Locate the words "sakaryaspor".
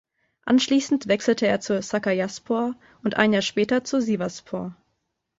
1.79-2.73